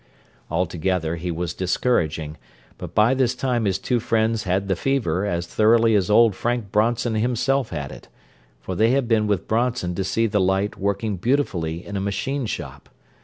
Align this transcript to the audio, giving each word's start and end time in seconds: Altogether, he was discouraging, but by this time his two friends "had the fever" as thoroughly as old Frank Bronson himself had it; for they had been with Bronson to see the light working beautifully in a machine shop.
Altogether, 0.49 1.15
he 1.17 1.29
was 1.29 1.53
discouraging, 1.53 2.35
but 2.79 2.95
by 2.95 3.13
this 3.13 3.35
time 3.35 3.65
his 3.65 3.77
two 3.77 3.99
friends 3.99 4.45
"had 4.45 4.67
the 4.67 4.75
fever" 4.75 5.27
as 5.27 5.45
thoroughly 5.45 5.93
as 5.93 6.09
old 6.09 6.35
Frank 6.35 6.71
Bronson 6.71 7.13
himself 7.13 7.69
had 7.69 7.91
it; 7.91 8.07
for 8.59 8.73
they 8.73 8.89
had 8.89 9.07
been 9.07 9.27
with 9.27 9.47
Bronson 9.47 9.93
to 9.93 10.03
see 10.03 10.25
the 10.25 10.41
light 10.41 10.75
working 10.75 11.17
beautifully 11.17 11.85
in 11.85 11.95
a 11.95 12.01
machine 12.01 12.47
shop. 12.47 12.89